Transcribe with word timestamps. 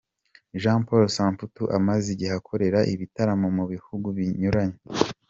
Jean 0.61 0.81
Paul 0.87 1.05
Samputu 1.15 1.63
amaze 1.77 2.05
igihe 2.13 2.31
akorera 2.39 2.79
ibitaramo 2.93 3.47
mu 3.57 3.65
bihugu 3.71 4.07
binyuranye. 4.17 4.77